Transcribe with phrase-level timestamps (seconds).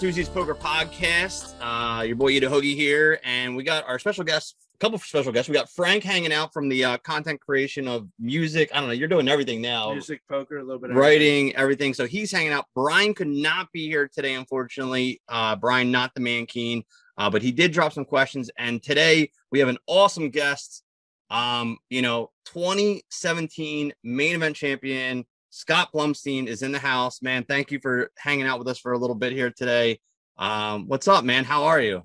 [0.00, 1.52] Nerdthusiast Poker Podcast.
[1.60, 4.96] Uh, your boy Eat a Hoagie here, and we got our special guests, a couple
[4.96, 5.50] of special guests.
[5.50, 8.70] We got Frank hanging out from the uh, content creation of music.
[8.72, 9.92] I don't know, you're doing everything now.
[9.92, 11.92] Music, poker, a little bit of writing, everything.
[11.92, 12.64] So he's hanging out.
[12.74, 15.20] Brian could not be here today, unfortunately.
[15.28, 16.82] Uh, Brian, not the man keen,
[17.18, 18.50] uh, but he did drop some questions.
[18.56, 20.82] And today we have an awesome guest.
[21.28, 27.20] Um, you know, 2017 main event champion Scott Blumstein is in the house.
[27.22, 30.00] Man, thank you for hanging out with us for a little bit here today.
[30.38, 31.44] Um, what's up, man?
[31.44, 32.04] How are you?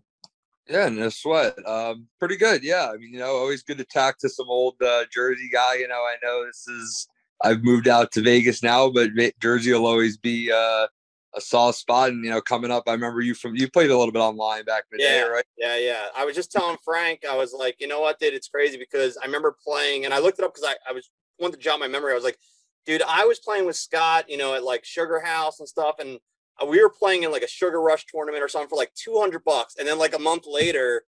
[0.67, 1.55] Yeah, no sweat.
[1.65, 2.63] Um, pretty good.
[2.63, 5.75] Yeah, I mean, you know, always good to talk to some old uh, Jersey guy.
[5.75, 7.07] You know, I know this is
[7.43, 10.87] I've moved out to Vegas now, but Jersey will always be uh,
[11.35, 12.09] a soft spot.
[12.09, 14.65] And you know, coming up, I remember you from you played a little bit online
[14.65, 15.45] back in the yeah, day, right?
[15.55, 16.05] Yeah, yeah.
[16.17, 19.17] I was just telling Frank, I was like, you know what, dude, it's crazy because
[19.17, 21.79] I remember playing, and I looked it up because I, I was wanted to jot
[21.79, 22.11] my memory.
[22.11, 22.39] I was like,
[22.85, 26.19] dude, I was playing with Scott, you know, at like Sugar House and stuff, and
[26.61, 29.19] uh, we were playing in like a Sugar Rush tournament or something for like two
[29.19, 31.03] hundred bucks, and then like a month later,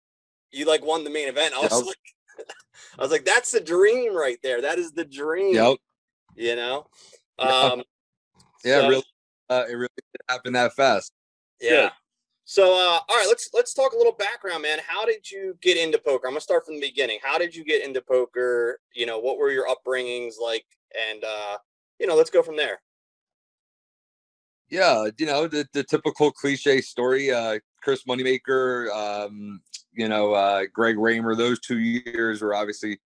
[0.50, 1.54] you like won the main event.
[1.54, 1.86] I was yep.
[1.86, 2.46] like,
[2.98, 4.62] I was like, that's the dream right there.
[4.62, 5.54] That is the dream.
[5.54, 5.76] Yep.
[6.34, 6.86] You know.
[7.38, 7.82] Um,
[8.64, 9.04] yeah, so, really,
[9.50, 9.88] uh, it really
[10.28, 11.12] happened that fast.
[11.60, 11.70] Yeah.
[11.70, 11.90] Good.
[12.48, 14.78] So, uh, all right, let's let's talk a little background, man.
[14.86, 16.28] How did you get into poker?
[16.28, 17.18] I'm gonna start from the beginning.
[17.20, 18.78] How did you get into poker?
[18.94, 20.64] You know, what were your upbringings like?
[21.10, 21.58] And uh,
[21.98, 22.80] you know, let's go from there.
[24.68, 27.30] Yeah, you know the the typical cliche story.
[27.30, 29.60] Uh, Chris Moneymaker, um,
[29.92, 31.36] you know, uh, Greg Raymer.
[31.36, 32.98] Those two years were obviously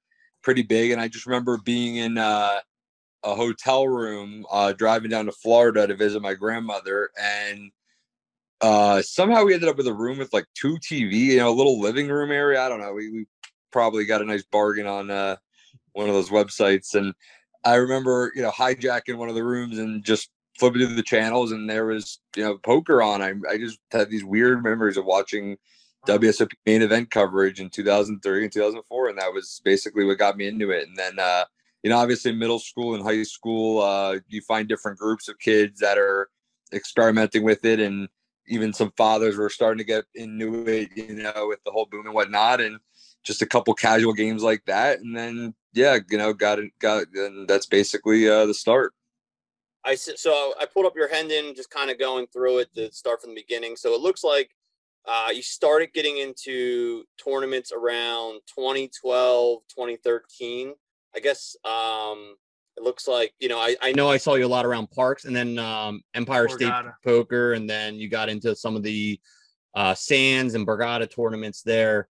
[0.43, 2.61] pretty big, and I just remember being in uh,
[3.23, 7.71] a hotel room, uh, driving down to Florida to visit my grandmother, and
[8.63, 11.53] uh, somehow we ended up with a room with like two TV, you know, a
[11.53, 12.63] little living room area.
[12.63, 12.93] I don't know.
[12.93, 13.27] We, we
[13.71, 15.37] probably got a nice bargain on uh,
[15.93, 17.15] one of those websites, and
[17.65, 21.53] I remember, you know, hijacking one of the rooms and just flipping through the channels,
[21.53, 23.23] and there was, you know, poker on.
[23.23, 25.57] I, I just had these weird memories of watching
[26.07, 30.47] WSOP main event coverage in 2003 and 2004, and that was basically what got me
[30.47, 30.89] into it.
[30.89, 31.45] And then, uh,
[31.83, 35.81] you know, obviously middle school and high school, uh, you find different groups of kids
[35.81, 36.29] that are
[36.73, 38.09] experimenting with it, and
[38.49, 42.07] even some fathers were starting to get into it, you know, with the whole boom
[42.07, 42.79] and whatnot, and
[43.23, 47.07] just a couple casual games like that, and then yeah, you know, got it, got,
[47.15, 48.93] and that's basically uh, the start.
[49.85, 53.21] I so I pulled up your Hendon, just kind of going through it to start
[53.21, 53.77] from the beginning.
[53.77, 54.51] So it looks like
[55.07, 60.75] uh, you started getting into tournaments around 2012, 2013.
[61.17, 62.37] I guess um,
[62.77, 65.25] it looks like you know I, I know I saw you a lot around Parx,
[65.25, 66.53] and then um, Empire Borgata.
[66.53, 69.19] State Poker, and then you got into some of the
[69.75, 72.09] uh, Sands and Borgata tournaments there.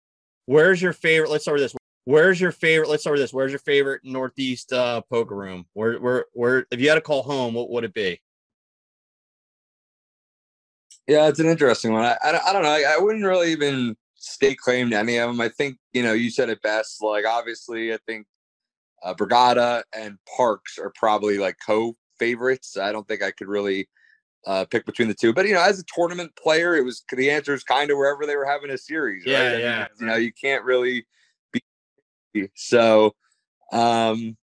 [0.46, 1.30] Where's your favorite?
[1.30, 1.83] Let's start with this.
[2.04, 2.90] Where's your favorite?
[2.90, 3.32] Let's start with this.
[3.32, 5.66] Where's your favorite Northeast uh, poker room?
[5.72, 6.66] Where, where, where?
[6.70, 8.20] If you had to call home, what would it be?
[11.06, 12.04] Yeah, it's an interesting one.
[12.04, 12.68] I, I, I don't know.
[12.68, 15.40] I, I, wouldn't really even stake claim to any of them.
[15.40, 17.02] I think you know you said it best.
[17.02, 18.26] Like obviously, I think
[19.02, 22.76] uh, Borgata and Parx are probably like co favorites.
[22.78, 23.88] I don't think I could really
[24.46, 25.32] uh, pick between the two.
[25.32, 28.26] But you know, as a tournament player, it was the answer is kind of wherever
[28.26, 29.24] they were having a series.
[29.26, 29.60] Yeah, right?
[29.60, 29.78] yeah.
[29.78, 31.06] Mean, you know, you can't really
[32.54, 33.14] so,
[33.72, 34.36] um,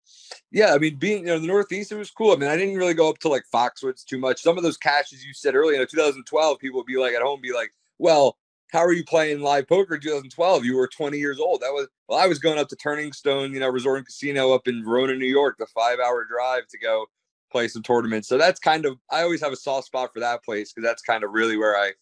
[0.50, 2.32] yeah, I mean, being you know the Northeast, it was cool.
[2.32, 4.42] I mean, I didn't really go up to like Foxwoods too much.
[4.42, 7.22] Some of those cashes you said earlier, you know, 2012, people would be like at
[7.22, 8.36] home, be like, "Well,
[8.72, 10.64] how are you playing live poker in 2012?
[10.64, 11.60] You were 20 years old.
[11.60, 14.52] That was well, I was going up to Turning Stone, you know, Resort and Casino
[14.52, 17.06] up in Verona, New York, the five-hour drive to go
[17.50, 18.28] play some tournaments.
[18.28, 21.02] So that's kind of I always have a soft spot for that place because that's
[21.02, 21.92] kind of really where I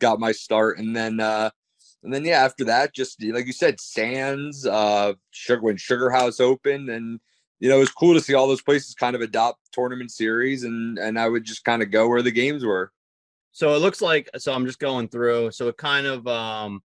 [0.00, 0.78] got my start.
[0.78, 1.50] And then uh
[2.06, 6.38] and then yeah, after that, just like you said, Sands, uh, Sugar when Sugar House
[6.38, 7.18] opened, and
[7.58, 10.62] you know it was cool to see all those places kind of adopt tournament series,
[10.62, 12.92] and and I would just kind of go where the games were.
[13.50, 15.50] So it looks like so I'm just going through.
[15.50, 16.80] So it kind of um,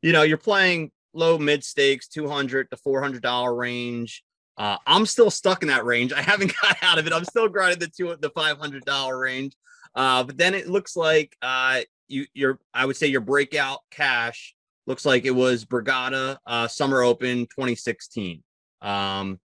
[0.00, 4.24] you know, you're playing low mid stakes, two hundred to four hundred dollar range.
[4.56, 6.14] Uh, I'm still stuck in that range.
[6.14, 7.12] I haven't got out of it.
[7.12, 9.54] I'm still grinding the two the five hundred dollar range.
[9.94, 14.53] Uh, but then it looks like uh, you your I would say your breakout cash
[14.86, 18.42] looks like it was Borgata uh, Summer Open 2016.
[18.82, 19.40] Um,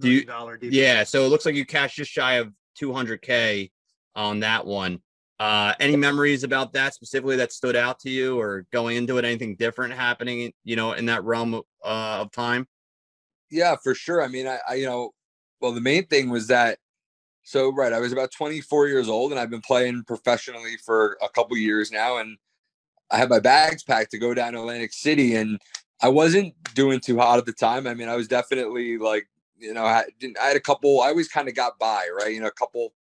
[0.00, 0.26] do you,
[0.62, 3.70] yeah, so it looks like you cashed just shy of 200k
[4.16, 5.00] on that one.
[5.38, 9.24] Uh, any memories about that specifically that stood out to you, or going into it,
[9.24, 12.66] anything different happening, you know, in that realm of, uh, of time?
[13.50, 14.22] Yeah, for sure.
[14.22, 15.10] I mean, I, I, you know,
[15.60, 16.78] well, the main thing was that
[17.44, 21.28] so right, I was about 24 years old and I've been playing professionally for a
[21.28, 22.36] couple years now and
[23.12, 25.60] I had my bags packed to go down to Atlantic City and
[26.00, 27.86] I wasn't doing too hot at the time.
[27.86, 29.28] I mean, I was definitely like,
[29.58, 30.04] you know, I,
[30.40, 32.34] I had a couple, I always kind of got by, right?
[32.34, 32.92] You know, a couple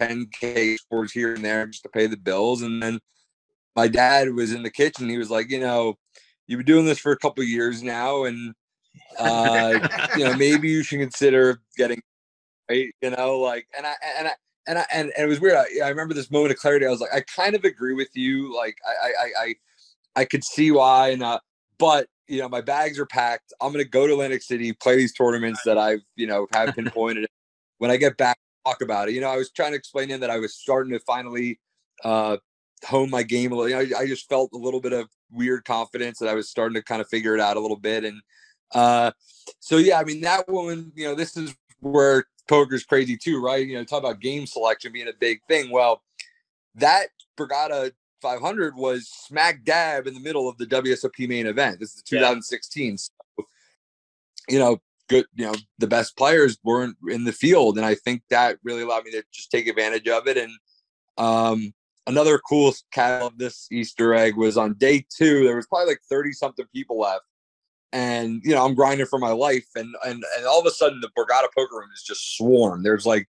[0.00, 2.62] 10k sports here and there just to pay the bills.
[2.62, 2.98] And then
[3.76, 5.08] my dad was in the kitchen.
[5.08, 5.96] He was like, you know,
[6.46, 8.54] you've been doing this for a couple years now, and
[9.18, 12.02] uh, you know, maybe you should consider getting,
[12.70, 12.88] right?
[13.00, 14.32] You know, like, and I and I.
[14.66, 15.56] And I and, and it was weird.
[15.56, 16.86] I, I remember this moment of clarity.
[16.86, 18.54] I was like, I kind of agree with you.
[18.56, 19.54] Like, I I I
[20.14, 21.40] I could see why, and uh,
[21.78, 23.52] but you know, my bags are packed.
[23.60, 27.26] I'm gonna go to Atlantic City, play these tournaments that I've you know have pinpointed.
[27.78, 29.14] when I get back, talk about it.
[29.14, 31.58] You know, I was trying to explain to him that I was starting to finally
[32.04, 32.36] uh,
[32.84, 33.68] hone my game a little.
[33.68, 36.48] You know, I, I, just felt a little bit of weird confidence that I was
[36.48, 38.04] starting to kind of figure it out a little bit.
[38.04, 38.20] And
[38.72, 39.12] uh,
[39.60, 43.66] so, yeah, I mean, that one, you know, this is where poker's crazy too, right?
[43.66, 45.70] You know, talk about game selection being a big thing.
[45.70, 46.02] Well,
[46.76, 51.80] that Borgata 500 was smack dab in the middle of the WSOP main event.
[51.80, 52.90] This is 2016.
[52.90, 52.96] Yeah.
[52.96, 53.46] So,
[54.48, 57.76] you know, good, you know, the best players weren't in the field.
[57.76, 60.38] And I think that really allowed me to just take advantage of it.
[60.38, 60.52] And
[61.18, 61.74] um,
[62.06, 66.00] another cool cat of this Easter egg was on day two, there was probably like
[66.08, 67.24] 30 something people left.
[67.92, 71.00] And you know, I'm grinding for my life, and and and all of a sudden
[71.00, 72.84] the Borgata poker room is just swarmed.
[72.84, 73.28] There's like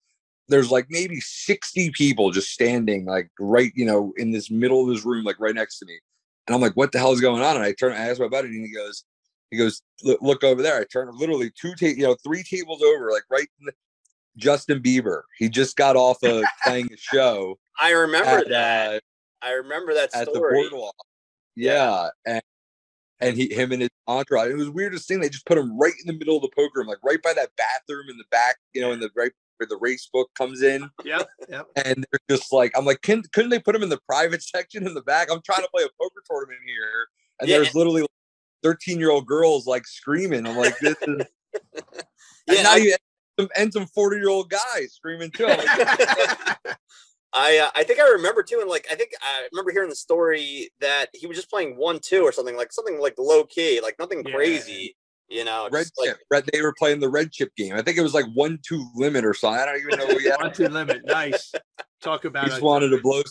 [0.49, 4.89] there's like maybe 60 people just standing like right, you know, in this middle of
[4.89, 5.99] this room, like right next to me.
[6.47, 7.57] And I'm like, what the hell is going on?
[7.57, 9.05] And I turn, I ask my buddy, and he goes,
[9.51, 10.81] he goes, look, over there.
[10.81, 13.73] I turn literally two, ta- you know, three tables over, like right in the,
[14.37, 15.23] Justin Bieber.
[15.39, 17.59] He just got off of playing a show.
[17.79, 18.95] I remember at, that.
[18.97, 19.01] Uh,
[19.43, 20.27] I remember that story.
[20.27, 20.95] At the boardwalk.
[21.57, 22.09] Yeah.
[22.27, 22.43] And
[23.21, 24.51] and he him and his entourage.
[24.51, 25.21] It was weirdest thing.
[25.21, 27.33] They just put him right in the middle of the poker room, like right by
[27.35, 30.63] that bathroom in the back, you know, in the right where the race book comes
[30.63, 30.89] in.
[31.05, 31.29] Yep.
[31.49, 31.67] Yep.
[31.85, 34.87] And they're just like, I'm like, Can, couldn't they put him in the private section
[34.87, 35.29] in the back?
[35.31, 37.09] I'm trying to play a poker tournament here.
[37.41, 37.57] And yeah.
[37.57, 38.07] there's literally
[38.63, 40.47] 13 year old girls like screaming.
[40.47, 41.27] I'm like, this is
[42.49, 42.97] yeah, now you
[43.57, 45.47] and some 40 year old guys screaming too.
[47.39, 49.97] I uh, I think I remember too, and like I think I remember hearing the
[49.97, 53.81] story that he was just playing one two or something like something like low key,
[53.81, 54.35] like nothing yeah.
[54.35, 54.97] crazy.
[55.29, 56.19] You know, red like, chip.
[56.31, 57.75] Red, they were playing the red chip game.
[57.75, 59.61] I think it was like one two limit or something.
[59.61, 60.19] I don't even know.
[60.19, 61.03] Yeah, one two limit.
[61.05, 61.53] Nice.
[62.03, 62.45] Talk about.
[62.45, 63.23] He just wanted to blow.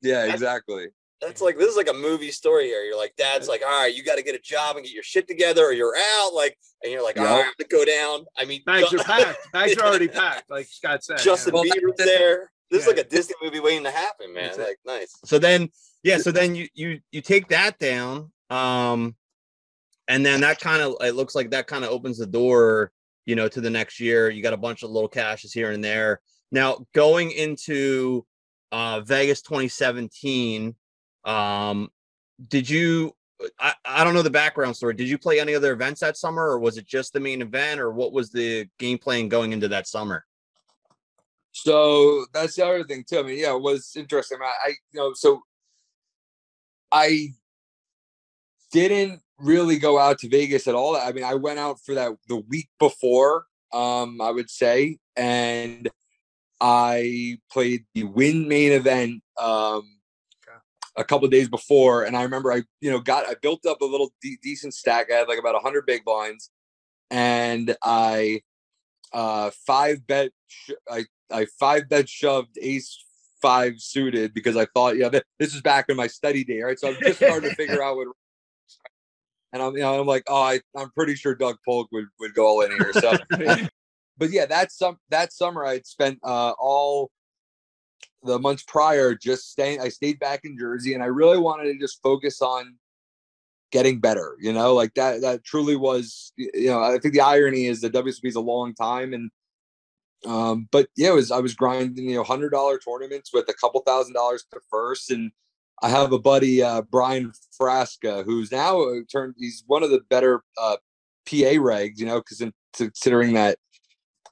[0.00, 0.86] Yeah, exactly
[1.20, 2.82] that's like this is like a movie story here.
[2.82, 5.02] You're like, Dad's like, all right, you got to get a job and get your
[5.02, 6.34] shit together, or you're out.
[6.34, 8.26] Like, and you're like, all right, I'm gonna go down.
[8.36, 9.38] I mean, bags are packed.
[9.52, 11.18] Bags are already packed, like Scott said.
[11.18, 11.72] Justin yeah.
[11.74, 12.50] Bieber's there.
[12.70, 12.90] This yeah.
[12.90, 14.44] is like a Disney movie waiting to happen, man.
[14.44, 14.78] That's like, it.
[14.86, 15.12] nice.
[15.24, 15.68] So then,
[16.02, 19.14] yeah, so then you you you take that down, um,
[20.08, 22.92] and then that kind of it looks like that kind of opens the door,
[23.24, 24.30] you know, to the next year.
[24.30, 26.20] You got a bunch of little cashes here and there.
[26.50, 28.26] Now going into
[28.72, 30.74] uh Vegas 2017
[31.26, 31.90] um,
[32.48, 33.14] did you?
[33.60, 34.94] I, I don't know the background story.
[34.94, 37.80] Did you play any other events that summer, or was it just the main event,
[37.80, 40.24] or what was the game plan going into that summer?
[41.58, 43.18] So that's the other thing too.
[43.18, 44.38] I mean, yeah, it was interesting.
[44.42, 45.40] I, I you know, so
[46.92, 47.28] I
[48.72, 50.96] didn't really go out to Vegas at all.
[50.96, 55.88] I mean, I went out for that the week before, um, I would say, and
[56.60, 59.98] I played the Wynn main event um,
[60.94, 63.86] a couple days before, and I remember I you know got I built up a
[63.86, 65.10] little de- decent stack.
[65.10, 66.50] I had like about hundred big blinds,
[67.10, 68.42] and I
[69.14, 73.04] uh five bet sh- I I five bet shoved ace
[73.42, 76.78] five suited because I thought yeah this is back in my study day right?
[76.78, 78.08] So I'm just starting to figure out what
[79.52, 82.34] and I'm you know I'm like oh I I'm pretty sure Doug Polk would would
[82.34, 83.18] go all in here so
[84.18, 87.10] but yeah that some that summer I'd spent uh all
[88.26, 91.78] the months prior just staying i stayed back in jersey and i really wanted to
[91.78, 92.74] just focus on
[93.72, 94.74] getting better you know?
[94.74, 98.36] Like that that truly was you know i think the irony is that wsb is
[98.36, 99.30] a long time and
[100.24, 103.54] um but yeah it was i was grinding you know hundred dollar tournaments with a
[103.54, 105.30] couple thousand dollars to first and
[105.82, 110.00] i have a buddy uh brian frasca who's now uh, turned he's one of the
[110.08, 110.76] better uh
[111.26, 112.42] pa regs you know because
[112.72, 113.58] considering that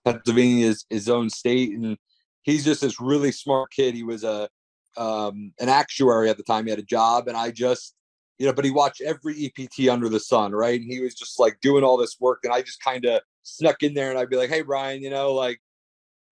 [0.05, 1.99] pennsylvania is his own state and
[2.45, 3.95] he's just this really smart kid.
[3.95, 4.49] He was a
[4.97, 6.67] um, an actuary at the time.
[6.67, 7.95] He had a job, and I just
[8.39, 10.81] you know, but he watched every EPT under the sun, right?
[10.81, 13.83] And he was just like doing all this work, and I just kind of snuck
[13.83, 15.61] in there, and I'd be like, "Hey, Brian, you know, like,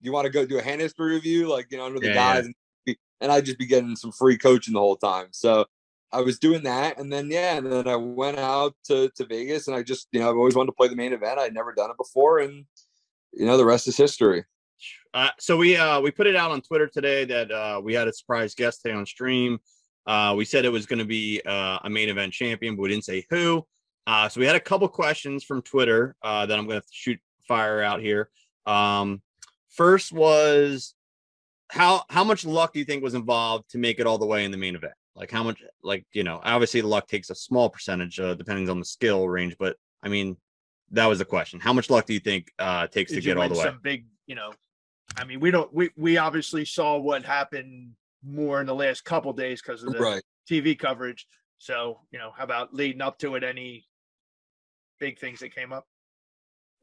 [0.02, 2.14] you want to go do a hand history review, like, you know, under the yeah,
[2.14, 2.48] guys?"
[2.86, 2.94] Yeah.
[3.20, 5.28] And, I'd just be getting some free coaching the whole time.
[5.30, 5.64] So
[6.12, 9.68] I was doing that, and then yeah, and then I went out to to Vegas,
[9.68, 11.38] and I just you know I've always wanted to play the main event.
[11.38, 12.64] I'd never done it before, and
[13.32, 14.44] you know the rest is history.
[15.14, 18.08] Uh, so we uh, we put it out on Twitter today that uh, we had
[18.08, 19.58] a surprise guest today on stream.
[20.06, 22.88] Uh, we said it was going to be uh, a main event champion, but we
[22.88, 23.64] didn't say who.
[24.06, 27.20] Uh, so we had a couple questions from Twitter uh, that I'm going to shoot
[27.46, 28.30] fire out here.
[28.66, 29.22] Um,
[29.72, 30.94] first was
[31.68, 34.44] how how much luck do you think was involved to make it all the way
[34.44, 34.92] in the main event?
[35.14, 38.78] Like how much like you know, obviously luck takes a small percentage uh, depending on
[38.78, 40.36] the skill range, but I mean
[40.92, 41.60] that was the question.
[41.60, 43.64] How much luck do you think uh takes Did to get all the way?
[43.64, 44.52] some big, you know,
[45.16, 47.92] I mean, we don't we we obviously saw what happened
[48.24, 50.22] more in the last couple days because of the Right.
[50.50, 51.26] TV coverage.
[51.58, 53.44] So, you know, how about leading up to it?
[53.44, 53.86] Any
[54.98, 55.86] big things that came up?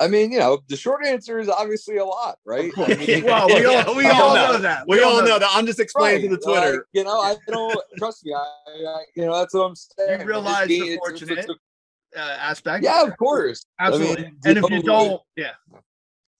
[0.01, 2.71] I mean, you know, the short answer is obviously a lot, right?
[2.77, 4.57] I mean, Well, we all, we we all know, know.
[4.59, 4.85] that.
[4.87, 5.49] We all know that.
[5.53, 6.71] I'm just explaining to the Twitter.
[6.73, 8.33] like, you know, I don't trust me.
[8.33, 10.21] I, I, you know, that's what I'm saying.
[10.21, 11.57] You realize It's- the it's- fortunate it's-
[12.17, 12.83] uh, aspect.
[12.83, 13.65] yeah, of course.
[13.79, 14.31] I mean, absolutely.
[14.45, 15.51] and if you don't, yeah,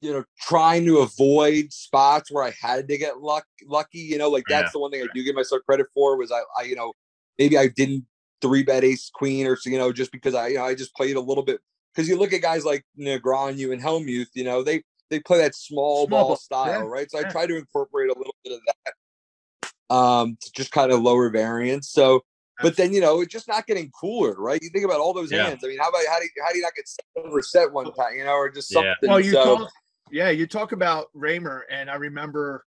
[0.01, 4.29] you know, trying to avoid spots where I had to get luck lucky, you know,
[4.29, 4.69] like that's Yeah.
[4.73, 6.93] the one thing I do give myself credit for was I, I, you know,
[7.37, 8.05] maybe I didn't
[8.41, 11.17] three bet ace queen or you know, just because I, you know, I just played
[11.17, 11.59] a little bit
[11.93, 15.55] because you look at guys like Negreanu and Helmuth, you know, they they play that
[15.55, 17.09] small, Small ball ball, style, yeah, right?
[17.09, 21.01] So I try to incorporate a little bit of that, um, to just kind of
[21.01, 21.89] lower variance.
[21.89, 22.23] So,
[22.61, 24.61] but then you know, it's just not getting cooler, right?
[24.61, 25.45] You think about all those Yeah.
[25.45, 25.63] hands.
[25.63, 27.71] I mean, how about how do you, how do you not get set over set
[27.71, 28.93] one time, you know, or just Yeah.
[28.93, 29.09] something?
[29.09, 29.69] Well, you so, talk,
[30.11, 32.65] yeah, you talk about Raymer, and I remember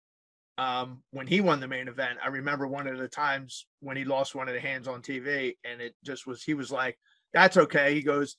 [0.58, 2.18] um, when he won the main event.
[2.22, 5.56] I remember one of the times when he lost one of the hands on TV,
[5.64, 6.42] and it just was.
[6.42, 6.98] He was like,
[7.32, 8.36] "That's okay." He goes,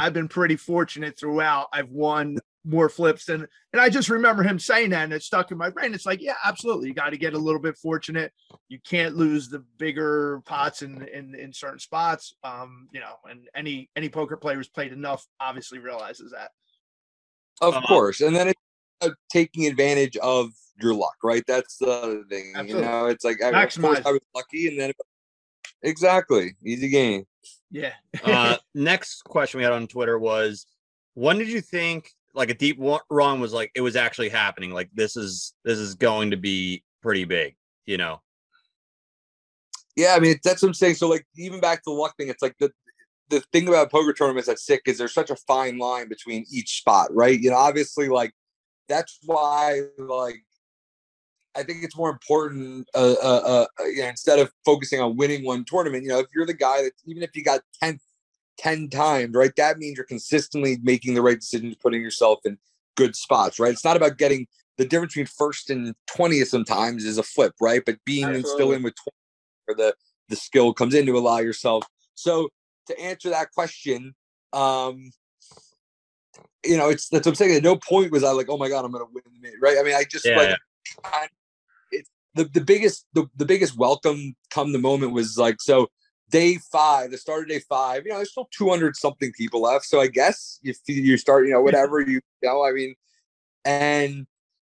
[0.00, 1.68] "I've been pretty fortunate throughout.
[1.72, 5.50] I've won more flips than," and I just remember him saying that, and it stuck
[5.50, 5.94] in my brain.
[5.94, 6.88] It's like, yeah, absolutely.
[6.88, 8.32] You got to get a little bit fortunate.
[8.68, 12.34] You can't lose the bigger pots in in, in certain spots.
[12.42, 16.50] Um, you know, and any any poker player who's played enough obviously realizes that.
[17.60, 17.86] Of Uh-huh.
[17.86, 18.60] course, and then it's
[19.02, 20.48] uh, taking advantage of
[20.82, 21.44] your luck, right?
[21.46, 22.52] That's the other thing.
[22.56, 22.86] Absolutely.
[22.86, 24.92] You know, it's like I, of course I was lucky, and then
[25.82, 27.26] exactly easy game.
[27.70, 27.92] Yeah.
[28.24, 30.66] uh, next question we had on Twitter was,
[31.14, 34.70] when did you think like a deep wa- run was like it was actually happening?
[34.72, 37.56] Like this is this is going to be pretty big,
[37.86, 38.20] you know?
[39.96, 40.94] Yeah, I mean that's what I'm saying.
[40.94, 42.70] So like even back to the luck thing, it's like the
[43.28, 46.78] the thing about poker tournaments that's sick is there's such a fine line between each
[46.78, 47.38] spot, right?
[47.38, 48.32] You know, obviously like
[48.88, 50.44] that's why like
[51.56, 55.44] I think it's more important uh, uh, uh you know, instead of focusing on winning
[55.44, 57.98] one tournament, you know, if you're the guy that even if you got 10
[58.58, 59.54] 10 times, right?
[59.56, 62.58] That means you're consistently making the right decisions, putting yourself in
[62.96, 63.72] good spots, right?
[63.72, 67.82] It's not about getting the difference between first and 20th sometimes is a flip, right?
[67.84, 69.10] But being in- still in with 20
[69.66, 69.94] where the
[70.28, 71.84] the skill comes in to allow yourself.
[72.14, 72.50] So
[72.86, 74.14] to answer that question,
[74.52, 75.10] um,
[76.64, 77.56] you know, it's that's what I'm saying.
[77.56, 79.76] At no point was I like, oh my god, I'm gonna win the right?
[79.78, 80.56] I mean, I just Yeah, like yeah.
[81.04, 81.39] I- it's
[82.34, 85.88] the the biggest the, the biggest welcome come the moment was like so
[86.30, 88.04] day five, the start of day five.
[88.04, 91.52] You know, there's still 200 something people left, so I guess if you, start, you
[91.52, 92.94] know, whatever you, you know, I mean,
[93.64, 94.26] and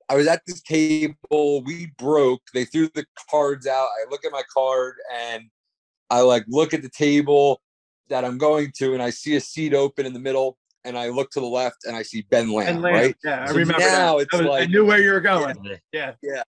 [0.09, 1.63] I was at this table.
[1.63, 2.41] We broke.
[2.53, 3.87] They threw the cards out.
[3.87, 5.43] I look at my card and
[6.09, 7.61] I like look at the table
[8.09, 10.57] that I'm going to, and I see a seat open in the middle.
[10.83, 13.15] And I look to the left and I see Ben Lamb, And Lamb, right?
[13.23, 14.23] Yeah, I So remember now that.
[14.23, 15.55] it's I, was- I knew where you were going.
[15.63, 15.77] Yeah.
[15.93, 16.13] Yeah.
[16.23, 16.43] Yeah,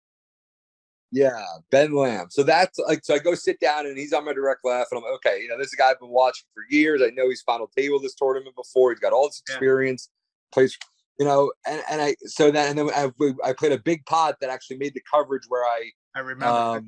[1.72, 2.28] Ben Lamb.
[2.30, 4.98] So that's like, so I go sit down and he's on my direct left, and
[4.98, 7.02] I'm like, okay, you know, this is a guy I've been watching for years.
[7.02, 8.92] I know he's final table this tournament before.
[8.92, 9.54] He's got all this Yeah.
[9.54, 10.10] experience,
[10.52, 10.78] plays,
[11.20, 13.12] you know, and, and I, so then, and then I,
[13.48, 16.88] I played a big pot that actually made the coverage where I, I remember Um,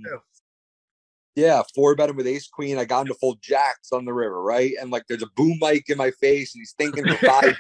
[1.36, 2.78] yeah, four bet him with ace queen.
[2.78, 4.72] I got him to fold jacks on the river, right?
[4.80, 7.56] And like, there's a boom mic in my face, and he's thinking for five,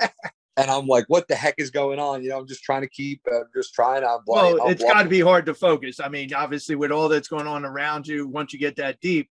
[0.56, 2.22] and I'm like, what the heck is going on?
[2.22, 4.08] You know, I'm just trying to keep, uh, just trying to.
[4.08, 6.00] I'm well, I'm it's got to be hard to focus.
[6.00, 9.30] I mean, obviously, with all that's going on around you, once you get that deep,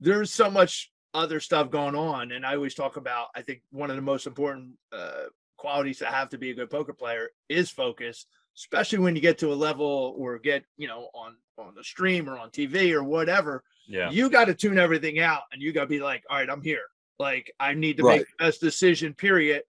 [0.00, 2.32] there's so much other stuff going on.
[2.32, 5.24] And I always talk about, I think one of the most important uh,
[5.56, 9.38] qualities to have to be a good poker player is focus, especially when you get
[9.38, 13.02] to a level or get, you know, on on the stream or on TV or
[13.02, 13.64] whatever.
[13.88, 14.10] Yeah.
[14.10, 16.62] You got to tune everything out, and you got to be like, all right, I'm
[16.62, 16.84] here.
[17.18, 18.18] Like, I need to Right.
[18.18, 19.12] make the best decision.
[19.14, 19.62] Period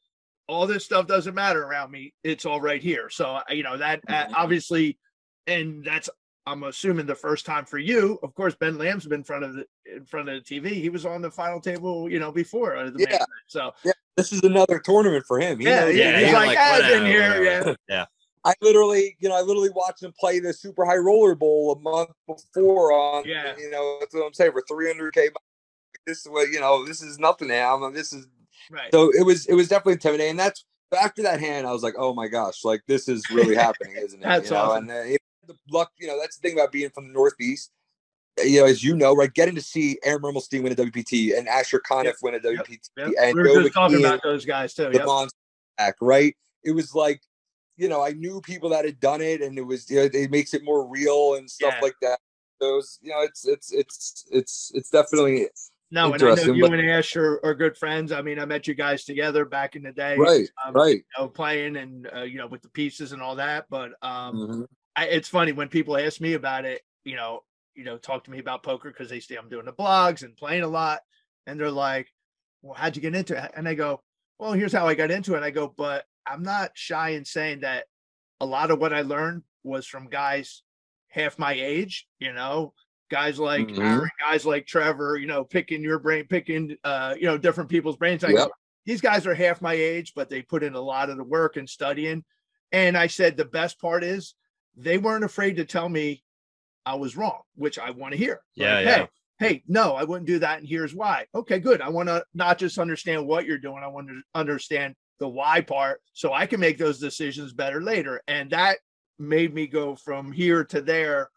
[0.50, 2.14] all this stuff doesn't matter around me.
[2.24, 3.10] It's all right here.
[3.10, 4.34] So, uh, you know, that uh, Mhm.
[4.36, 4.98] obviously,
[5.48, 6.10] and that's,
[6.48, 8.18] I'm assuming the first time for you.
[8.24, 10.70] Of course, Ben Lamb's been in front of the in front of the TV.
[10.82, 12.76] He was on the final table, you know, before.
[12.76, 13.24] uh, Yeah.
[13.48, 13.72] So
[14.18, 15.60] This is another tournament for him.
[15.60, 17.40] He yeah, yeah, he's he's like, like, I've been here.
[17.40, 17.76] whatever.
[17.88, 18.06] Yeah,
[18.46, 21.80] I literally, you know, I literally watched him play the Super High Roller Bowl a
[21.80, 23.56] month before on, Yeah.
[23.58, 25.30] you know, that's what I'm saying for 300k.
[26.08, 26.86] This is what you know.
[26.86, 27.78] This is nothing now.
[27.78, 28.28] I mean, this is
[28.70, 28.92] right.
[28.92, 29.46] so it was.
[29.48, 30.32] It was definitely intimidating.
[30.32, 30.66] And that's
[30.98, 34.20] after that hand, I was like, oh my gosh, like this is really happening, isn't
[34.20, 34.26] it?
[34.26, 34.90] That's you know, awesome.
[34.90, 37.72] and uh, the luck, you know, that's the thing about being from the Northeast.
[38.40, 41.38] Uh, You know, as you know, right, getting to see Aaron Mermelstein win a WPT
[41.38, 43.14] and Asher Conniff Yep, win a WPT Yep.
[43.20, 44.90] and We were Joe just talking about those guys too.
[44.90, 45.06] the Yep.
[45.06, 45.38] monster
[45.78, 46.36] back, right?
[46.64, 47.22] It was like,
[47.78, 50.32] you know, I knew people that had done it, and it was, you know, it
[50.32, 51.82] makes it more real and stuff Yeah.
[51.82, 52.20] like that.
[52.62, 55.48] So it was, you know, it's it's it's it's it's definitely
[55.92, 58.12] No, and I know you but- and Ash are, are good friends.
[58.12, 60.98] I mean, I met you guys together back in the day, right, um, right.
[60.98, 63.66] You know, playing and uh, you know with the pieces and all that.
[63.70, 64.66] But um, Mhm.
[64.96, 66.82] I, it's funny when people ask me about it.
[67.06, 67.44] You know,
[67.76, 70.36] you know, talk to me about poker because they see I'm doing the blogs and
[70.38, 71.02] playing a lot,
[71.48, 72.08] and they're like,
[72.62, 74.02] "Well, how'd you get into it?" And I go,
[74.38, 77.26] "Well, here's how I got into it." And I go, "But I'm not shy in
[77.26, 77.86] saying that
[78.42, 80.62] a lot of what I learned was from guys
[81.08, 82.08] half my age.
[82.20, 82.74] You know,
[83.10, 83.80] guys like Mhm.
[83.80, 85.18] Aaron, guys like Trevor.
[85.18, 88.24] You know, picking your brain, picking uh, you know, different people's brains.
[88.24, 88.52] I go, Yep.
[88.86, 91.58] these guys are half my age, but they put in a lot of the work
[91.58, 92.24] and studying.
[92.72, 94.36] And I said the best part is
[94.76, 96.24] they weren't afraid to tell me
[96.86, 98.42] I was wrong, which I want to hear.
[98.56, 98.98] Yeah, Like, yeah.
[99.40, 101.26] Hey, hey, no, I wouldn't do that, and here's why.
[101.36, 101.82] Okay, good.
[101.82, 103.84] I want to not just understand what you're doing.
[103.84, 108.22] I want to understand the why part, so I can make those decisions better later.
[108.28, 108.78] And that
[109.18, 111.30] made me go from here to there,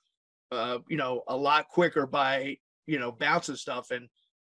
[0.52, 3.90] uh, you know, a lot quicker by you know bouncing stuff.
[3.90, 4.09] And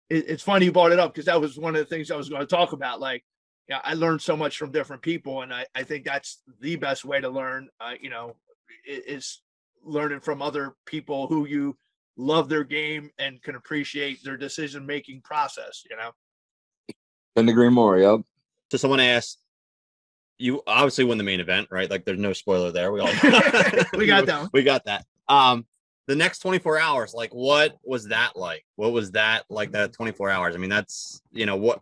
[0.09, 2.17] it, it's funny you brought it up because that was one of the things I
[2.17, 3.01] was going to talk about.
[3.01, 3.25] Like,
[3.69, 7.05] yeah, I learned so much from different people, and I, I think that's the best
[7.05, 7.69] way to learn.
[7.81, 8.37] Uh, you know,
[8.89, 9.43] i- is
[9.85, 11.77] learning from other people who you
[12.17, 15.83] love their game and can appreciate their decision making process.
[15.91, 16.11] You know,
[17.37, 17.99] Couldn't agree more.
[17.99, 18.21] Yep.
[18.71, 19.39] So someone asked,
[20.39, 21.91] you obviously won the main event, right?
[21.91, 22.93] Like there's no spoiler there.
[22.93, 23.07] We all
[23.97, 24.51] We got that one.
[24.53, 25.05] We got that.
[25.29, 25.67] Um,
[26.07, 28.65] the next 24 hours, like what was that like?
[28.77, 30.55] What was that like that 24 hours?
[30.55, 31.81] I mean, that's you know what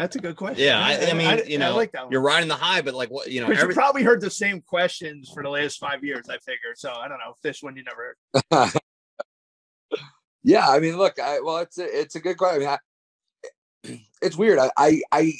[0.00, 0.64] that's a good question.
[0.64, 2.12] yeah, I, I mean, you know, like that one.
[2.12, 4.62] you're riding the high, but like what you know, Because you probably heard the same
[4.62, 6.30] questions for the last five years.
[6.30, 6.78] I figured.
[6.78, 7.34] So I don't know.
[7.42, 8.16] This one you never
[8.50, 8.72] heard.
[10.42, 12.62] yeah, I mean, look, I, well, it's a, it's a good question.
[12.62, 12.78] I mean,
[13.94, 14.58] I, it's weird.
[14.58, 15.34] I, I, I,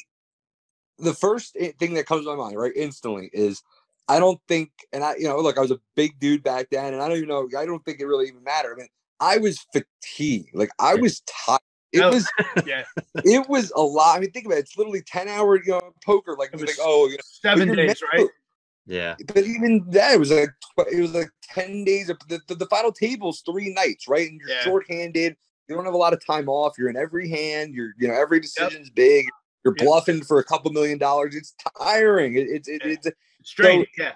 [0.99, 3.63] the first eh, thing that comes to my mind, right, instantly is
[4.11, 6.95] I don't think, and I, you know, look, I was a big dude back then,
[6.95, 8.75] and I don't even know, I don't think it really even mattered.
[8.75, 8.89] I mean,
[9.21, 11.61] I was fatigued, like I was tired.
[11.93, 12.29] It Oh, was,
[12.67, 12.85] Yeah,
[13.25, 14.17] it was a lot.
[14.17, 14.63] I mean, think about it.
[14.63, 16.35] It's literally ten hour, you know, poker.
[16.37, 18.27] Like, It like was oh, you know, seven you're days, right?
[18.87, 22.11] yeah, but even that, it was like tw- it was like ten days.
[22.11, 24.29] Of, the, the the final table's three nights, right?
[24.29, 24.63] And you're Yeah.
[24.63, 25.37] shorthanded.
[25.69, 26.75] You don't have a lot of time off.
[26.79, 27.75] You're in every hand.
[27.75, 29.27] You're you know every decision's big.
[29.65, 29.87] You're Yep.
[29.87, 31.35] bluffing for a couple million dollars.
[31.35, 32.37] It's tiring.
[32.37, 32.93] It, it's it, Yeah.
[32.93, 33.09] it's
[33.43, 33.89] Straight.
[33.99, 34.13] yeah.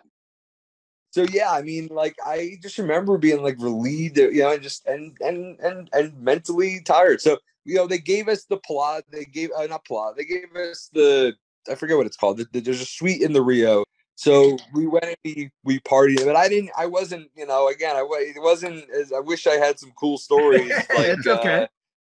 [1.11, 1.51] so yeah.
[1.53, 5.59] I mean, like I just remember being like relieved, you know, and just and and
[5.61, 7.21] and and mentally tired.
[7.21, 9.05] So you know, they gave us the plot.
[9.11, 10.17] They gave uh, not plot.
[10.17, 11.35] They gave us the
[11.71, 12.37] I forget what it's called.
[12.39, 13.85] The- the- There's a suite in the Rio.
[14.17, 16.71] So we went and we we partied, but I didn't.
[16.77, 17.31] I wasn't.
[17.37, 19.13] You know, again, I it wasn't as.
[19.13, 20.71] I wish I had some cool stories.
[20.95, 21.63] Like, It's okay.
[21.65, 21.67] uh,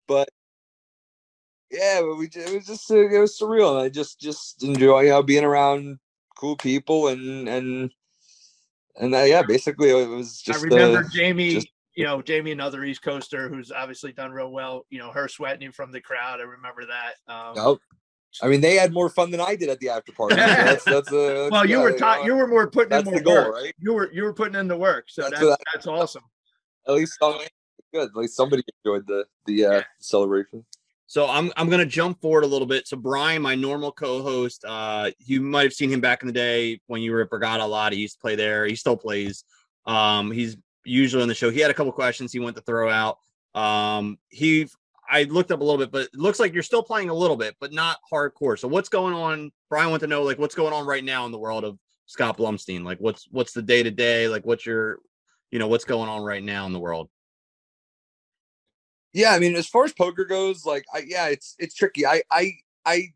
[0.07, 0.29] but
[1.71, 3.75] yeah, but we it was just uh, it was surreal.
[3.75, 5.99] And I just just enjoy you know being around
[6.35, 7.91] cool people and and
[8.97, 10.59] and uh, yeah, basically it was just.
[10.59, 14.51] I remember uh, Jamie, just- you know, Jamie, another East Coaster who's obviously done real
[14.51, 14.85] well.
[14.89, 16.39] You know, her sweating from the crowd.
[16.39, 17.33] I remember that.
[17.33, 17.77] Um, Yep.
[18.41, 20.35] I mean, they had more fun than I did at the after party.
[20.35, 23.11] So that's that's, uh, that's well, you yeah, were you were more putting in the
[23.11, 23.53] more goal, work.
[23.55, 23.73] right?
[23.77, 26.23] You were you were putting in the work, so That's that's that's awesome.
[26.87, 27.49] At least somebody
[27.93, 28.09] good.
[28.09, 29.83] At least somebody enjoyed the the uh, Yeah.
[29.99, 30.65] celebration.
[31.11, 32.87] So I'm I'm gonna jump forward a little bit.
[32.87, 36.79] So Brian, my normal co-host, uh, you might have seen him back in the day
[36.87, 37.91] when you were at a lot.
[37.91, 38.65] He used to play there.
[38.65, 39.43] He still plays.
[39.85, 41.49] Um, he's usually on the show.
[41.49, 43.17] He had a couple questions he went to throw out.
[43.53, 44.69] Um, he
[45.09, 47.35] I looked up a little bit, but it looks like you're still playing a little
[47.35, 48.57] bit, but not hardcore.
[48.57, 49.51] So what's going on?
[49.69, 52.37] Brian want to know like what's going on right now in the world of Scott
[52.37, 52.85] Blumstein.
[52.85, 54.29] Like what's what's the day to day?
[54.29, 54.99] Like what's your
[55.51, 57.09] you know what's going on right now in the world?
[59.13, 62.05] Yeah, I mean, as far as poker goes, like, I yeah, it's it's tricky.
[62.05, 62.53] I I
[62.85, 63.13] I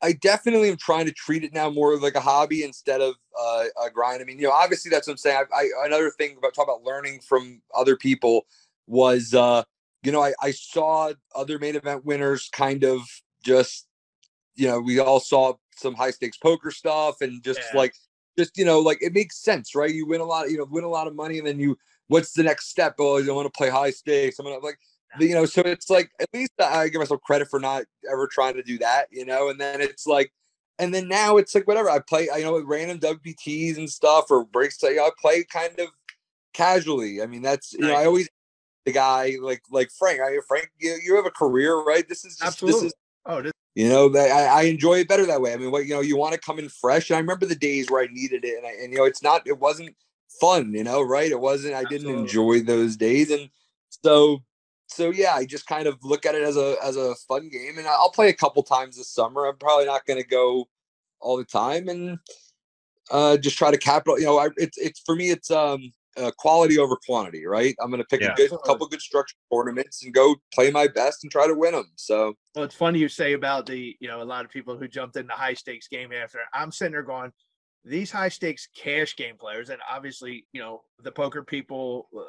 [0.00, 3.64] I definitely am trying to treat it now more like a hobby instead of uh,
[3.84, 4.22] a grind.
[4.22, 5.44] I mean, you know, obviously that's what I'm saying.
[5.52, 8.46] I, I another thing about talk about learning from other people
[8.86, 9.64] was, uh,
[10.02, 13.02] you know, I I saw other main event winners kind of
[13.42, 13.86] just,
[14.54, 17.78] you know, we all saw some high stakes poker stuff and just Yeah.
[17.78, 17.94] like
[18.36, 20.84] just you know like it makes sense right you win a lot you know win
[20.84, 21.76] a lot of money and then you
[22.08, 22.96] what's the next step?
[22.98, 24.38] Oh i want to play high stakes.
[24.38, 24.78] I'm gonna like
[25.18, 28.54] you know so it's like at least i give myself credit for not ever trying
[28.54, 29.48] to do that you know?
[29.48, 30.32] And then it's like
[30.78, 31.90] and then now it's like whatever.
[31.90, 35.44] I play i know with random wpts and stuff or breaks you know, i play
[35.44, 35.88] kind of
[36.52, 37.22] casually.
[37.22, 38.28] I mean that's you know i always
[38.84, 40.20] the guy like like frank.
[40.20, 42.08] I, frank you, you have a career right?
[42.08, 42.86] This is just this Absolutely.
[42.88, 42.94] is
[43.28, 45.52] Oh, this, you know, that I, I enjoy it better that way.
[45.52, 47.10] I mean, what you know, you want to come in fresh.
[47.10, 49.22] And I remember the days where I needed it, and, I, and you know, it's
[49.22, 49.94] not, it wasn't
[50.40, 50.72] fun.
[50.72, 51.30] You know, right?
[51.30, 51.74] It wasn't.
[51.74, 52.22] I didn't Absolutely.
[52.22, 53.50] enjoy those days, and
[54.04, 54.42] so,
[54.86, 57.78] so yeah, I just kind of look at it as a as a fun game,
[57.78, 59.46] and I'll play a couple times this summer.
[59.46, 60.68] I'm probably not going to go
[61.20, 62.18] all the time, and
[63.10, 64.18] uh, just try to capital.
[64.18, 67.76] You know, I, it's it's for me, it's um uh, quality over quantity, right?
[67.80, 68.32] I'm going to pick Yeah.
[68.32, 71.72] a good couple good structured tournaments and go play my best and try to win
[71.72, 71.90] them.
[71.96, 74.88] So Well, it's funny you say about the, you know, a lot of people who
[74.88, 76.40] jumped in the high stakes game after.
[76.52, 77.32] I'm sitting there going,
[77.84, 82.22] these high stakes cash game players, and obviously, you know, the poker people uh,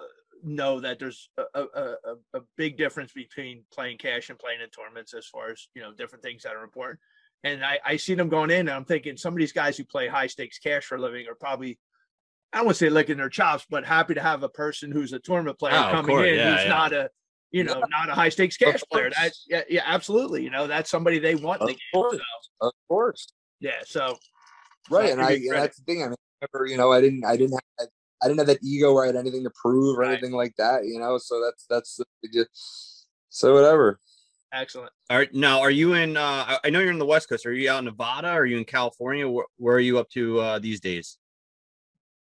[0.44, 1.96] know that there's a, a, a,
[2.36, 5.92] a big difference between playing cash and playing in tournaments as far as, you know,
[5.94, 7.00] different things that are important.
[7.44, 9.84] And I, I see them going in, and I'm thinking some of these guys who
[9.84, 11.80] play high stakes cash for a living are probably,
[12.54, 15.14] I don't want to say licking their chops, but happy to have a person who's
[15.14, 16.28] a tournament player Oh, coming course.
[16.28, 16.70] in Yeah, who's yeah.
[16.70, 17.10] not a,
[17.52, 19.10] you know, not a high stakes cash player.
[19.10, 20.44] That, yeah, yeah, absolutely.
[20.44, 21.86] You know, that's somebody they want in the Of game.
[21.94, 22.18] course.
[22.18, 23.82] So, of course, yeah.
[23.86, 24.18] So
[24.90, 25.10] right.
[25.12, 26.04] And I and that's the thing.
[26.04, 27.88] I mean, I remember, you know, I didn't, I didn't have,
[28.22, 30.12] I didn't have that ego where I had anything to prove or Right.
[30.12, 30.86] anything like that.
[30.86, 32.00] You know, so that's that's
[32.34, 34.00] just so whatever.
[34.52, 34.92] excellent.
[35.10, 35.34] All right.
[35.34, 36.18] Now, are you in?
[36.18, 37.46] Uh, I- I know you're in the West Coast.
[37.46, 38.30] Are you out in Nevada?
[38.30, 39.28] Are you in California?
[39.30, 41.18] Where, where are you up to uh, these days?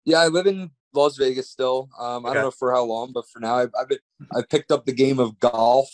[0.05, 1.89] Yeah, I live in Las Vegas still.
[1.99, 3.99] Um, I don't know for how long, but for now, I've, I've been
[4.35, 5.89] I've picked up the game of golf.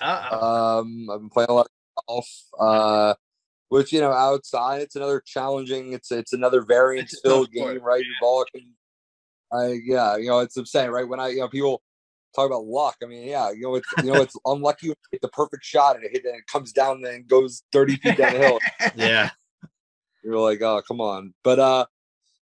[0.00, 0.78] Uh-oh.
[0.80, 2.28] Um, I've been playing a lot of golf.
[2.58, 3.14] Uh,
[3.72, 5.94] which you know, outside it's another challenging.
[5.94, 8.04] It's it's another variance filled game, right?
[8.04, 8.66] Your ball can.
[9.50, 11.08] I yeah, you know, it's upsetting, right?
[11.08, 11.80] When I you know people
[12.36, 12.96] talk about luck.
[13.02, 15.96] I mean, yeah, you know, it's you know, it's unlucky you hit the perfect shot
[15.96, 18.58] and it hit and it comes down and then goes thirty feet down the hill.
[18.94, 19.30] Yeah.
[20.22, 21.32] You're like, oh, come on.
[21.42, 21.86] But uh,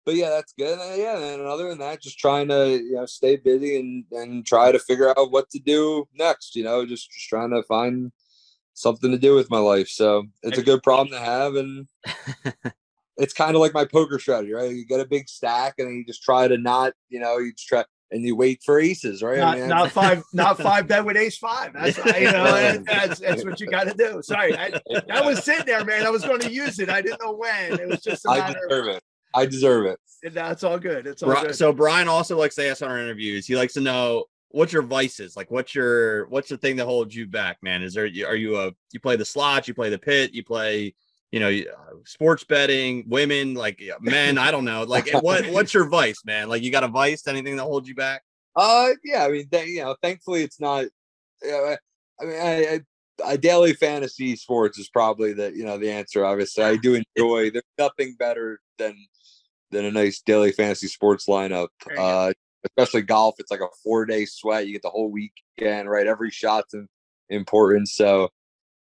[0.05, 0.79] but yeah, that's good.
[0.79, 4.45] And, yeah, and other than that, just trying to you know stay busy and and
[4.45, 6.55] try to figure out what to do next.
[6.55, 8.13] You know, just just trying to find
[8.75, 9.89] something to do with my life.
[9.89, 11.87] So it's a good problem to have, and
[13.17, 14.71] it's kind of like my poker strategy, right?
[14.71, 17.53] You get a big stack, and then you just try to not, you know, you
[17.53, 19.39] just try and you wait for aces, right?
[19.39, 21.73] not, I mean, not five, not five bet with ace five.
[21.73, 24.23] That's you know, that's that's what you got to do.
[24.23, 24.73] Sorry, I,
[25.11, 26.05] I was sitting there, man.
[26.05, 26.91] I was going to use it.
[26.91, 27.81] I didn't know when.
[27.81, 28.61] It was just a I matter.
[28.69, 29.03] deserve it.
[29.35, 29.99] I deserve it.
[30.25, 31.07] Of, that's all good.
[31.07, 31.57] It's all Bri- good.
[31.57, 33.47] so Brian also likes to ask on our interviews.
[33.47, 37.15] He likes to know what's your vices, like what's your what's the thing that holds
[37.15, 37.83] you back, man?
[37.83, 40.95] Is there are you a you play the slots, you play the pit, you play
[41.33, 44.39] you know uh, sports betting, women, like men?
[44.39, 44.85] I don't know.
[44.85, 46.49] Like what what's your vice, man?
[46.49, 47.27] Like you got a vice?
[47.27, 48.23] Anything that holds you back?
[48.57, 49.25] Uh, yeah.
[49.25, 50.87] I mean, th- you know, thankfully it's not.
[51.43, 51.77] You know, I,
[52.21, 52.81] I mean, I, I,
[53.33, 56.25] I daily fantasy sports is probably the you know the answer.
[56.25, 57.51] Obviously, I do enjoy.
[57.51, 58.97] There's nothing better than
[59.73, 61.69] than a nice daily fantasy sports lineup.
[61.87, 62.07] There you go.
[62.07, 62.33] Uh,
[62.65, 63.37] especially golf.
[63.39, 64.67] It's like a four day sweat.
[64.67, 66.07] You get the whole weekend, right?
[66.07, 66.75] Every shot's
[67.29, 67.89] important.
[67.89, 68.31] So.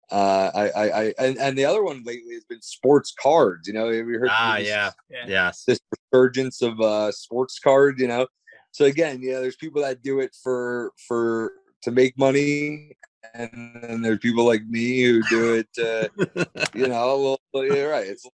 [0.09, 3.67] Uh, I, I, I, and, and the other one lately has been sports cards.
[3.67, 4.29] You know, have you heard?
[4.31, 5.25] Ah, this- yeah, Yeah.
[5.27, 5.65] yes.
[5.67, 5.81] this
[6.13, 8.29] resurgence of uh sports card you know
[8.71, 11.51] so again you know there's people that do it for for
[11.83, 12.93] to make money
[13.35, 13.51] and
[13.83, 16.09] then there's people like me who do it uh
[16.75, 17.41] you know a little
[17.77, 18.29] you're right it's a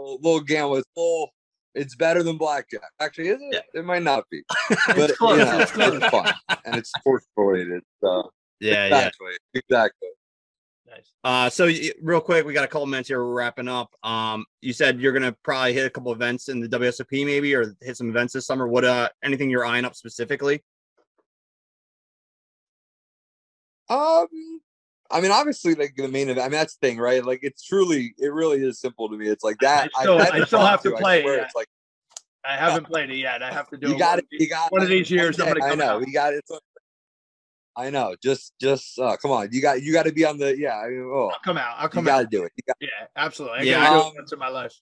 [0.00, 1.30] little, little gamble it's a little
[1.78, 4.42] it's better than blackjack actually is it it might not be
[4.88, 5.94] but close, you know it's close.
[5.94, 6.32] it's fun
[6.64, 8.84] and it's sports related so Yeah, yeah.
[8.96, 10.08] exactly exactly
[10.90, 11.12] Nice.
[11.22, 13.22] Uh, so y- real quick, we got a couple minutes here.
[13.22, 13.90] We're wrapping up.
[14.02, 17.76] Um, you said you're gonna probably hit a couple events in the WSOP, maybe, or
[17.82, 18.66] hit some events this summer.
[18.66, 20.64] What uh, anything you're eyeing up specifically?
[23.90, 24.28] Um,
[25.10, 26.40] I mean, obviously, like the main event.
[26.40, 27.24] I mean, that's the thing, right?
[27.24, 29.28] Like, it's truly, it really is simple to me.
[29.28, 29.90] It's like that.
[29.96, 31.40] I still- that I still have to too, I play it.
[31.40, 31.68] It's like
[32.44, 33.42] I haven't played it yet.
[33.42, 34.26] I have to do you it got it.
[34.30, 35.38] You got one of these years.
[35.40, 35.66] I'm gonna day.
[35.66, 35.96] I know.
[35.96, 36.00] out.
[36.00, 36.44] We got it.
[37.76, 38.16] I know.
[38.22, 39.48] Just, just uh, come on.
[39.52, 40.56] You got, you got to be on the.
[40.58, 40.76] Yeah.
[40.78, 41.76] I mean, oh, I'll come out.
[41.76, 42.30] I'll you come got out.
[42.30, 42.52] to do it.
[42.56, 42.76] You got.
[42.80, 43.58] Yeah, absolutely.
[43.60, 44.74] I Yeah, gotta do um, it once in my life.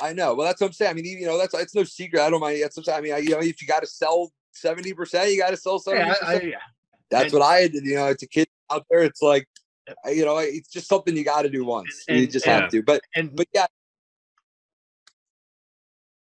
[0.00, 0.34] I know.
[0.34, 0.90] Well, that's what I'm saying.
[0.90, 2.20] I mean, you know, that's it's no secret.
[2.20, 2.62] I don't mind.
[2.62, 3.14] That's what I mean.
[3.14, 6.06] I, you know, if you got to sell seventy percent, you got to sell seventy
[6.06, 6.32] Yeah, I.
[6.34, 6.56] I, yeah.
[7.10, 7.84] That's and- what I did.
[7.84, 9.02] You know, it's a kid out there.
[9.02, 9.46] It's like,
[10.06, 12.04] you know, it's just something you got to do once.
[12.08, 12.60] And- you just yeah.
[12.60, 12.82] have to.
[12.82, 13.66] But and but yeah.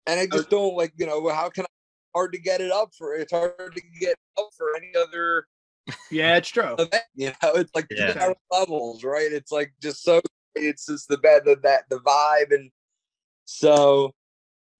[0.06, 0.36] And I oh.
[0.36, 1.68] just don't like, you know, how can I
[2.14, 5.46] hard to get it up for it's hard to get up for any other
[6.10, 6.74] yeah, it's true.
[6.78, 7.02] event.
[7.14, 8.32] You know, it's like Yeah.
[8.50, 9.32] levels, right?
[9.32, 10.20] It's like just so
[10.54, 12.70] it's just the bad the that the vibe and
[13.44, 14.12] so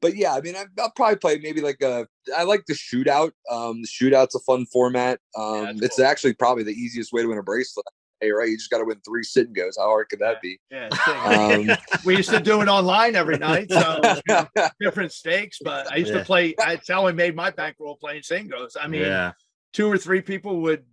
[0.01, 2.07] but yeah, I mean I, I'll probably play maybe like a
[2.37, 3.33] I like the shootout.
[3.51, 5.21] Um the shootout's a fun format.
[5.37, 6.07] Um that's it's cool.
[6.07, 7.87] actually probably the easiest way to win a bracelet.
[8.21, 8.49] Hey, right?
[8.49, 9.77] You just gotta win three sit and goes.
[9.77, 10.61] How hard could that be?
[10.71, 11.27] Yeah, same.
[11.27, 14.47] Um we used to do it online every night, so you know,
[14.81, 15.59] different stakes.
[15.63, 16.21] But I used Yeah.
[16.21, 16.55] to play.
[16.59, 18.77] That's how I made my bankroll playing singles.
[18.81, 19.33] I mean, yeah,
[19.73, 20.85] two or three people would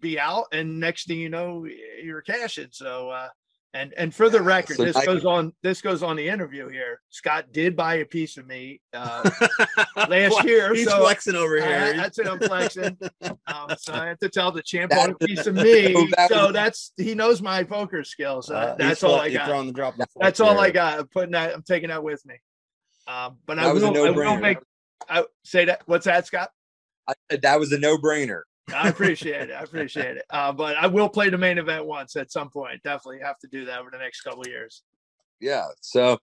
[0.00, 1.66] be out, and next thing you know,
[2.02, 2.68] you're cashing.
[2.72, 3.28] So, uh,
[3.74, 5.52] and and for the record, so this I- goes on.
[5.62, 7.00] This goes on the interview here.
[7.10, 9.28] Scott did buy a piece of me uh,
[10.08, 11.96] last year, He's so flexing over I- here.
[11.96, 12.26] that's it.
[12.26, 12.96] I'm flexing.
[13.46, 15.92] Um, so I have to tell the champ on a piece of me.
[15.92, 18.46] So that So was- that's he knows my poker skills.
[18.46, 19.46] So Uh, that's all I got.
[19.48, 19.94] throwing the drop.
[20.16, 21.00] That's all I got.
[21.00, 21.52] I'm putting that.
[21.54, 22.36] I'm taking that with me.
[23.06, 24.58] Um, but That I will, I will make.
[25.10, 25.82] I say that.
[25.86, 26.48] What's that, Scott?
[27.06, 28.42] I, that was a no-brainer.
[28.72, 29.52] I appreciate it.
[29.52, 30.24] I appreciate it.
[30.30, 32.82] Uh, but I will play the main event once at some point.
[32.82, 34.82] Definitely have to do that over the next couple of years.
[35.40, 35.66] Yeah.
[35.80, 36.18] So,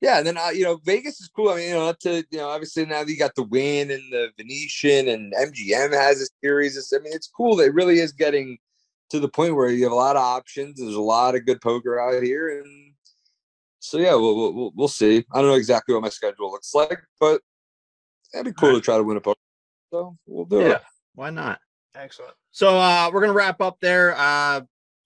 [0.00, 1.50] yeah, and then uh, you know Vegas is cool.
[1.50, 3.90] I mean, you know, not to you know, obviously now that you got the Wynn
[3.90, 6.76] and the Venetian and MGM has a series.
[6.76, 7.56] It's, I mean, it's cool.
[7.56, 8.58] That it really is getting
[9.10, 10.80] to the point where you have a lot of options.
[10.80, 12.94] There's a lot of good poker out here, and
[13.80, 15.24] so yeah, we'll we'll, we'll- we'll see.
[15.32, 17.40] I don't know exactly what my schedule looks like, but
[18.34, 19.38] it'd be cool to try to win a poker.
[19.92, 20.68] So we'll do it.
[20.68, 20.74] Yeah.
[20.76, 20.82] it.
[21.14, 21.60] Why not?
[21.94, 22.34] Excellent.
[22.52, 24.14] So uh, we're gonna wrap up there.
[24.16, 24.62] Uh,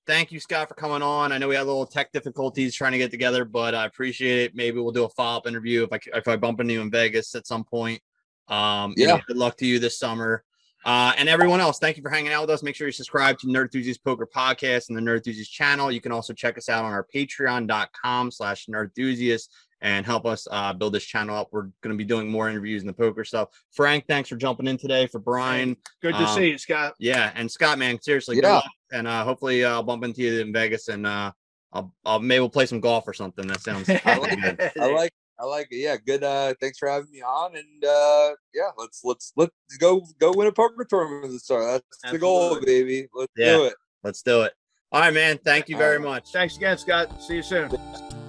[0.07, 1.33] thank you, Scott, for coming on.
[1.33, 4.38] I know we had a little tech difficulties trying to get together, but I appreciate
[4.44, 4.55] it.
[4.55, 6.81] Maybe we'll do a follow up interview if I c- if I bump into you
[6.81, 8.01] in Vegas at some point.
[8.49, 9.22] Um, you know, Yeah.
[9.27, 10.44] good luck to you this summer.
[10.85, 12.62] Uh, and everyone else, thank you for hanging out with us.
[12.62, 15.90] Make sure you subscribe to Nerdthusiast Poker Podcast and the Nerdthusiast channel.
[15.90, 20.49] You can also check us out on our patreon.com slash nerd enthusiast and help us
[20.51, 21.49] uh, build this channel up.
[21.53, 23.49] We're going to be doing more interviews in the poker stuff.
[23.73, 25.07] Frank, thanks for jumping in today.
[25.07, 26.95] For Brian, Good to Um, see you, Scott.
[26.99, 28.55] yeah, and Scott, man, seriously, good Yeah.
[28.55, 28.65] luck.
[28.93, 31.31] and uh, hopefully uh, I'll bump into you in Vegas, and uh,
[31.73, 33.47] I'll, I'll maybe we'll play some golf or something.
[33.47, 34.73] That sounds I like good.
[34.81, 35.77] I like I like it.
[35.77, 36.25] Yeah, good.
[36.25, 40.47] Uh, thanks for having me on, and uh, yeah, let's let's let's go go win
[40.49, 41.65] a poker tournament this summer.
[41.65, 43.09] That's the goal, baby.
[43.15, 43.57] Let's Yeah.
[43.57, 43.75] do it.
[44.03, 44.55] Let's do it.
[44.93, 45.39] All right, man.
[45.45, 46.31] Thank you very All much.
[46.33, 47.21] Thanks again, Scott.
[47.23, 48.26] See you soon.